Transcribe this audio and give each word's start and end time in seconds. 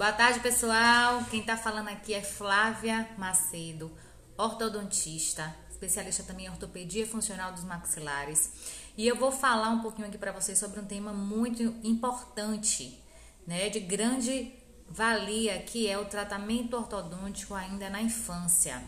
Boa 0.00 0.12
tarde, 0.12 0.40
pessoal. 0.40 1.22
Quem 1.30 1.40
está 1.40 1.58
falando 1.58 1.88
aqui 1.88 2.14
é 2.14 2.22
Flávia 2.22 3.06
Macedo, 3.18 3.92
ortodontista, 4.34 5.54
especialista 5.68 6.22
também 6.22 6.46
em 6.46 6.48
ortopedia 6.48 7.06
funcional 7.06 7.52
dos 7.52 7.64
maxilares. 7.64 8.50
E 8.96 9.06
eu 9.06 9.14
vou 9.16 9.30
falar 9.30 9.68
um 9.68 9.82
pouquinho 9.82 10.08
aqui 10.08 10.16
para 10.16 10.32
vocês 10.32 10.58
sobre 10.58 10.80
um 10.80 10.86
tema 10.86 11.12
muito 11.12 11.62
importante, 11.84 12.98
né, 13.46 13.68
de 13.68 13.78
grande 13.78 14.54
valia, 14.88 15.58
que 15.58 15.86
é 15.86 15.98
o 15.98 16.06
tratamento 16.06 16.78
ortodôntico 16.78 17.54
ainda 17.54 17.90
na 17.90 18.00
infância. 18.00 18.82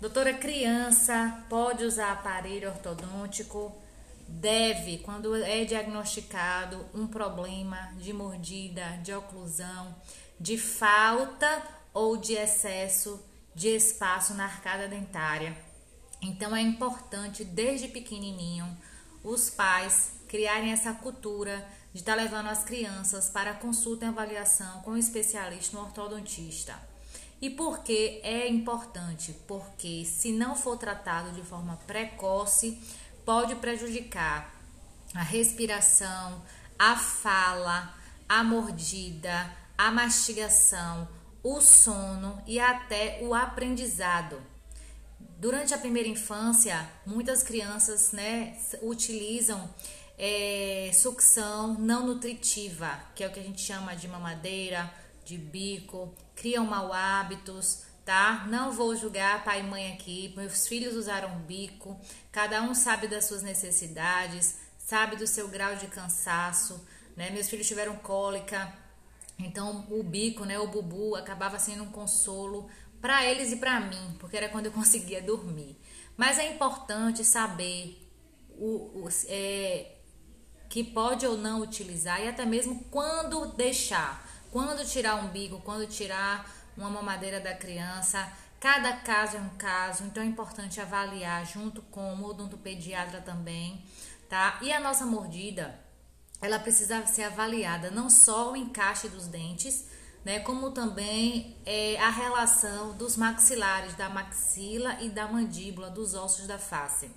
Doutora, 0.00 0.32
criança 0.32 1.44
pode 1.50 1.84
usar 1.84 2.12
aparelho 2.12 2.70
ortodôntico? 2.70 3.76
Deve, 4.26 4.98
quando 4.98 5.36
é 5.36 5.66
diagnosticado 5.66 6.84
um 6.94 7.06
problema 7.06 7.92
de 7.98 8.12
mordida, 8.12 8.98
de 9.02 9.12
oclusão, 9.12 9.94
de 10.38 10.58
falta 10.58 11.62
ou 11.92 12.16
de 12.16 12.34
excesso 12.34 13.22
de 13.54 13.68
espaço 13.68 14.34
na 14.34 14.44
arcada 14.44 14.86
dentária. 14.86 15.56
Então 16.20 16.54
é 16.54 16.60
importante 16.60 17.42
desde 17.42 17.88
pequenininho 17.88 18.66
os 19.24 19.48
pais 19.48 20.12
criarem 20.28 20.72
essa 20.72 20.92
cultura 20.92 21.66
de 21.92 22.00
estar 22.00 22.16
tá 22.16 22.22
levando 22.22 22.48
as 22.48 22.64
crianças 22.64 23.30
para 23.30 23.54
consulta 23.54 24.04
e 24.04 24.08
avaliação 24.08 24.82
com 24.82 24.90
um 24.92 24.96
especialista, 24.96 25.76
um 25.76 25.80
ortodontista. 25.80 26.78
E 27.40 27.50
por 27.50 27.82
que 27.82 28.20
é 28.22 28.48
importante? 28.48 29.32
Porque 29.46 30.04
se 30.04 30.32
não 30.32 30.54
for 30.54 30.76
tratado 30.76 31.32
de 31.32 31.42
forma 31.42 31.76
precoce, 31.86 32.78
pode 33.24 33.54
prejudicar 33.56 34.54
a 35.14 35.22
respiração, 35.22 36.42
a 36.78 36.96
fala, 36.96 37.94
a 38.28 38.44
mordida, 38.44 39.50
a 39.76 39.90
mastigação, 39.90 41.08
o 41.42 41.60
sono 41.60 42.42
e 42.46 42.58
até 42.58 43.20
o 43.22 43.34
aprendizado. 43.34 44.42
Durante 45.38 45.74
a 45.74 45.78
primeira 45.78 46.08
infância, 46.08 46.88
muitas 47.04 47.42
crianças 47.42 48.12
né, 48.12 48.56
utilizam 48.82 49.68
é, 50.18 50.90
sucção 50.94 51.74
não 51.74 52.06
nutritiva, 52.06 52.90
que 53.14 53.22
é 53.22 53.28
o 53.28 53.32
que 53.32 53.40
a 53.40 53.42
gente 53.42 53.60
chama 53.60 53.94
de 53.94 54.08
mamadeira, 54.08 54.90
de 55.24 55.36
bico, 55.36 56.14
criam 56.34 56.64
mau 56.64 56.92
hábitos, 56.92 57.82
tá? 58.04 58.46
Não 58.48 58.72
vou 58.72 58.96
julgar 58.96 59.44
pai 59.44 59.60
e 59.60 59.64
mãe 59.64 59.92
aqui, 59.92 60.32
meus 60.36 60.66
filhos 60.66 60.94
usaram 60.94 61.38
bico, 61.40 62.00
cada 62.32 62.62
um 62.62 62.74
sabe 62.74 63.08
das 63.08 63.24
suas 63.24 63.42
necessidades, 63.42 64.56
sabe 64.78 65.16
do 65.16 65.26
seu 65.26 65.48
grau 65.48 65.74
de 65.76 65.88
cansaço, 65.88 66.82
né? 67.16 67.30
Meus 67.30 67.48
filhos 67.48 67.66
tiveram 67.66 67.96
cólica, 67.96 68.72
então 69.38 69.86
o 69.90 70.02
bico, 70.02 70.44
né, 70.44 70.58
o 70.58 70.66
bubu, 70.66 71.14
acabava 71.14 71.58
sendo 71.58 71.84
um 71.84 71.90
consolo 71.90 72.68
para 73.00 73.24
eles 73.24 73.52
e 73.52 73.56
para 73.56 73.80
mim, 73.80 74.16
porque 74.18 74.36
era 74.36 74.48
quando 74.48 74.66
eu 74.66 74.72
conseguia 74.72 75.22
dormir. 75.22 75.76
Mas 76.16 76.38
é 76.38 76.50
importante 76.50 77.24
saber 77.24 78.02
o, 78.50 79.04
o 79.04 79.08
é, 79.28 79.96
que 80.68 80.82
pode 80.82 81.26
ou 81.26 81.36
não 81.36 81.60
utilizar 81.60 82.20
e 82.22 82.28
até 82.28 82.44
mesmo 82.44 82.84
quando 82.90 83.52
deixar, 83.52 84.26
quando 84.50 84.86
tirar 84.86 85.16
um 85.16 85.28
bico, 85.28 85.60
quando 85.60 85.86
tirar 85.86 86.50
uma 86.76 86.90
mamadeira 86.90 87.40
da 87.40 87.54
criança. 87.54 88.30
Cada 88.58 88.94
caso 88.96 89.36
é 89.36 89.40
um 89.40 89.50
caso, 89.50 90.04
então 90.04 90.22
é 90.22 90.26
importante 90.26 90.80
avaliar 90.80 91.44
junto 91.44 91.82
com 91.82 92.14
o 92.14 92.24
odontopediatra 92.24 93.20
também, 93.20 93.84
tá? 94.30 94.58
E 94.62 94.72
a 94.72 94.80
nossa 94.80 95.04
mordida, 95.04 95.78
ela 96.40 96.58
precisa 96.58 97.04
ser 97.06 97.24
avaliada 97.24 97.90
não 97.90 98.10
só 98.10 98.52
o 98.52 98.56
encaixe 98.56 99.08
dos 99.08 99.26
dentes, 99.26 99.86
né, 100.24 100.40
como 100.40 100.72
também 100.72 101.56
é, 101.64 101.96
a 102.00 102.10
relação 102.10 102.96
dos 102.96 103.16
maxilares, 103.16 103.94
da 103.94 104.08
maxila 104.08 105.00
e 105.00 105.08
da 105.08 105.28
mandíbula, 105.28 105.88
dos 105.88 106.14
ossos 106.14 106.46
da 106.46 106.58
face. 106.58 107.08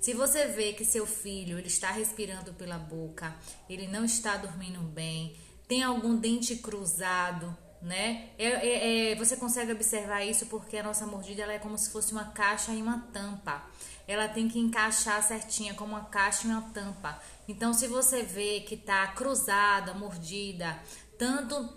Se 0.00 0.14
você 0.14 0.46
vê 0.46 0.72
que 0.72 0.84
seu 0.84 1.04
filho 1.06 1.58
ele 1.58 1.66
está 1.66 1.90
respirando 1.90 2.54
pela 2.54 2.78
boca, 2.78 3.36
ele 3.68 3.86
não 3.86 4.04
está 4.04 4.36
dormindo 4.36 4.80
bem, 4.80 5.36
tem 5.66 5.82
algum 5.82 6.16
dente 6.16 6.56
cruzado, 6.56 7.54
né? 7.80 8.30
É, 8.38 8.46
é, 8.46 9.12
é, 9.12 9.14
você 9.14 9.36
consegue 9.36 9.72
observar 9.72 10.24
isso 10.24 10.46
porque 10.46 10.76
a 10.76 10.82
nossa 10.82 11.06
mordida 11.06 11.42
ela 11.42 11.52
é 11.52 11.58
como 11.58 11.78
se 11.78 11.90
fosse 11.90 12.12
uma 12.12 12.26
caixa 12.26 12.72
e 12.72 12.82
uma 12.82 13.00
tampa. 13.12 13.64
Ela 14.06 14.28
tem 14.28 14.48
que 14.48 14.58
encaixar 14.58 15.22
certinha 15.22 15.74
como 15.74 15.94
uma 15.94 16.06
caixa 16.06 16.46
e 16.46 16.50
uma 16.50 16.62
tampa. 16.70 17.20
Então, 17.46 17.72
se 17.72 17.86
você 17.86 18.22
vê 18.22 18.60
que 18.60 18.74
está 18.74 19.06
cruzada, 19.08 19.94
mordida, 19.94 20.78
tanto 21.18 21.68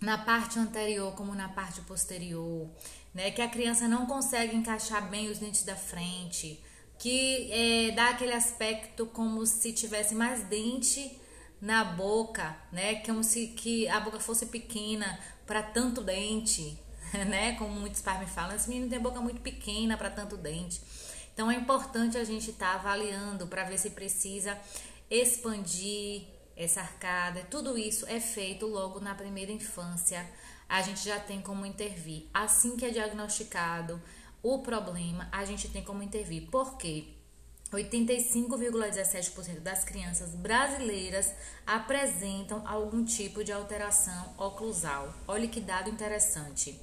na 0.00 0.18
parte 0.18 0.58
anterior 0.58 1.14
como 1.14 1.34
na 1.34 1.48
parte 1.48 1.80
posterior, 1.82 2.68
né? 3.14 3.30
Que 3.30 3.42
a 3.42 3.48
criança 3.48 3.86
não 3.86 4.06
consegue 4.06 4.56
encaixar 4.56 5.08
bem 5.08 5.28
os 5.28 5.38
dentes 5.38 5.62
da 5.62 5.76
frente, 5.76 6.62
que 6.98 7.50
é, 7.52 7.90
dá 7.92 8.10
aquele 8.10 8.32
aspecto 8.32 9.06
como 9.06 9.44
se 9.46 9.72
tivesse 9.72 10.14
mais 10.14 10.42
dente 10.44 11.19
na 11.60 11.84
boca, 11.84 12.56
né? 12.72 12.96
Como 12.96 13.22
se 13.22 13.48
que 13.48 13.88
a 13.88 14.00
boca 14.00 14.18
fosse 14.18 14.46
pequena 14.46 15.18
para 15.46 15.62
tanto 15.62 16.02
dente, 16.02 16.78
né? 17.28 17.54
Como 17.56 17.74
muitos 17.74 18.00
pais 18.00 18.20
me 18.20 18.26
falam, 18.26 18.56
esse 18.56 18.68
menino 18.68 18.88
tem 18.88 18.98
a 18.98 19.02
boca 19.02 19.20
muito 19.20 19.40
pequena 19.40 19.96
para 19.96 20.10
tanto 20.10 20.36
dente. 20.36 20.80
Então 21.34 21.50
é 21.50 21.54
importante 21.54 22.16
a 22.18 22.24
gente 22.24 22.50
estar 22.50 22.72
tá 22.72 22.74
avaliando 22.74 23.46
para 23.46 23.64
ver 23.64 23.78
se 23.78 23.90
precisa 23.90 24.58
expandir 25.10 26.24
essa 26.56 26.80
arcada. 26.80 27.46
Tudo 27.50 27.76
isso 27.78 28.06
é 28.06 28.20
feito 28.20 28.66
logo 28.66 29.00
na 29.00 29.14
primeira 29.14 29.52
infância. 29.52 30.28
A 30.68 30.82
gente 30.82 31.04
já 31.04 31.18
tem 31.18 31.40
como 31.40 31.66
intervir. 31.66 32.28
Assim 32.32 32.76
que 32.76 32.84
é 32.84 32.90
diagnosticado 32.90 34.00
o 34.42 34.60
problema, 34.60 35.28
a 35.32 35.44
gente 35.44 35.68
tem 35.68 35.82
como 35.82 36.02
intervir. 36.02 36.48
Por 36.50 36.76
quê? 36.78 37.19
85,17% 37.72 39.60
das 39.60 39.84
crianças 39.84 40.30
brasileiras 40.30 41.32
apresentam 41.66 42.66
algum 42.66 43.04
tipo 43.04 43.44
de 43.44 43.52
alteração 43.52 44.34
oclusal. 44.36 45.14
Olha 45.28 45.46
que 45.46 45.60
dado 45.60 45.88
interessante. 45.88 46.76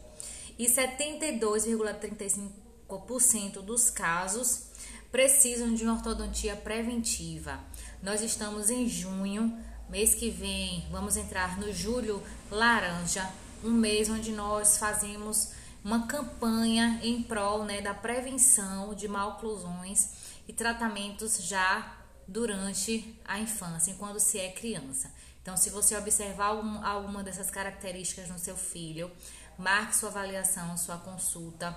E 0.57 0.65
72,35% 0.65 3.61
dos 3.61 3.89
casos 3.89 4.67
precisam 5.11 5.73
de 5.73 5.83
uma 5.83 5.95
ortodontia 5.95 6.55
preventiva. 6.55 7.59
Nós 8.01 8.21
estamos 8.21 8.69
em 8.69 8.87
junho, 8.87 9.61
mês 9.89 10.15
que 10.15 10.29
vem 10.29 10.87
vamos 10.89 11.17
entrar 11.17 11.59
no 11.59 11.73
julho 11.73 12.23
laranja, 12.49 13.29
um 13.63 13.71
mês 13.71 14.09
onde 14.09 14.31
nós 14.31 14.77
fazemos 14.77 15.56
uma 15.87 16.05
campanha 16.05 16.99
em 17.01 17.23
prol 17.23 17.63
né, 17.63 17.79
da 17.79 17.93
prevenção 17.93 18.93
de 18.93 19.07
maloclusões 19.07 20.09
e 20.45 20.51
tratamentos 20.51 21.41
já 21.41 21.95
durante 22.27 23.17
a 23.23 23.39
infância, 23.39 23.91
enquanto 23.91 24.19
se 24.19 24.37
é 24.37 24.51
criança. 24.51 25.09
Então, 25.41 25.55
se 25.55 25.69
você 25.69 25.95
observar 25.95 26.47
alguma 26.83 27.23
dessas 27.23 27.49
características 27.49 28.27
no 28.27 28.37
seu 28.37 28.57
filho, 28.57 29.09
marque 29.57 29.95
sua 29.95 30.09
avaliação, 30.09 30.75
sua 30.75 30.97
consulta. 30.97 31.73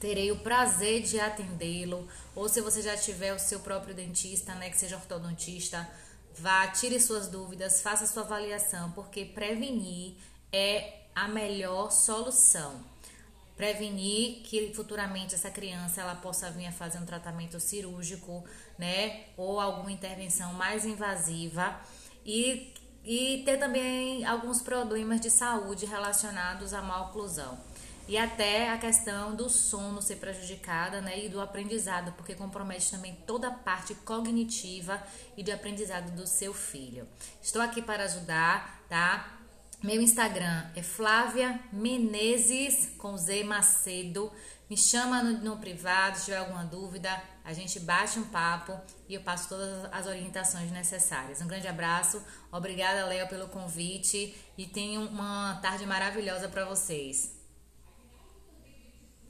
Terei 0.00 0.32
o 0.32 0.38
prazer 0.38 1.02
de 1.02 1.20
atendê-lo. 1.20 2.08
Ou 2.34 2.48
se 2.48 2.62
você 2.62 2.80
já 2.80 2.96
tiver 2.96 3.34
o 3.34 3.38
seu 3.38 3.60
próprio 3.60 3.94
dentista, 3.94 4.54
né, 4.54 4.70
que 4.70 4.78
seja 4.78 4.96
ortodontista, 4.96 5.86
vá, 6.38 6.66
tire 6.68 6.98
suas 6.98 7.28
dúvidas, 7.28 7.82
faça 7.82 8.06
sua 8.06 8.22
avaliação, 8.22 8.90
porque 8.92 9.26
prevenir 9.26 10.14
é 10.50 11.02
a 11.14 11.28
melhor 11.28 11.92
solução 11.92 12.93
prevenir 13.56 14.42
que 14.42 14.72
futuramente 14.74 15.34
essa 15.34 15.50
criança 15.50 16.00
ela 16.00 16.14
possa 16.16 16.50
vir 16.50 16.66
a 16.66 16.72
fazer 16.72 16.98
um 16.98 17.06
tratamento 17.06 17.60
cirúrgico, 17.60 18.44
né, 18.78 19.24
ou 19.36 19.60
alguma 19.60 19.92
intervenção 19.92 20.52
mais 20.54 20.84
invasiva 20.84 21.78
e 22.24 22.72
e 23.04 23.42
ter 23.44 23.58
também 23.58 24.24
alguns 24.24 24.62
problemas 24.62 25.20
de 25.20 25.28
saúde 25.30 25.84
relacionados 25.84 26.72
à 26.72 26.80
maloclusão. 26.80 27.58
E 28.06 28.18
até 28.18 28.70
a 28.70 28.76
questão 28.76 29.34
do 29.34 29.48
sono 29.48 30.02
ser 30.02 30.16
prejudicada, 30.16 31.00
né, 31.00 31.24
e 31.24 31.28
do 31.28 31.40
aprendizado, 31.40 32.12
porque 32.12 32.34
compromete 32.34 32.90
também 32.90 33.14
toda 33.26 33.48
a 33.48 33.50
parte 33.50 33.94
cognitiva 33.94 35.02
e 35.36 35.42
de 35.42 35.50
aprendizado 35.50 36.14
do 36.14 36.26
seu 36.26 36.52
filho. 36.52 37.08
Estou 37.42 37.62
aqui 37.62 37.80
para 37.80 38.04
ajudar, 38.04 38.82
tá? 38.88 39.38
Meu 39.82 40.00
Instagram 40.00 40.64
é 40.74 40.82
Flávia 40.82 41.60
Menezes 41.72 42.90
com 42.96 43.16
Z 43.16 43.44
Macedo. 43.44 44.32
Me 44.68 44.76
chama 44.76 45.22
no, 45.22 45.38
no, 45.40 45.56
privado 45.58 46.18
se 46.18 46.26
tiver 46.26 46.38
alguma 46.38 46.64
dúvida. 46.64 47.22
A 47.44 47.52
gente 47.52 47.78
bate 47.80 48.18
um 48.18 48.24
papo 48.24 48.80
e 49.08 49.14
eu 49.14 49.20
passo 49.20 49.48
todas 49.48 49.84
as 49.92 50.06
orientações 50.06 50.70
necessárias. 50.70 51.42
Um 51.42 51.46
grande 51.46 51.68
abraço. 51.68 52.22
Obrigada, 52.50 53.04
Léo, 53.06 53.28
pelo 53.28 53.48
convite 53.48 54.34
e 54.56 54.66
tenho 54.66 55.02
uma 55.02 55.58
tarde 55.60 55.84
maravilhosa 55.84 56.48
para 56.48 56.64
vocês. 56.64 57.33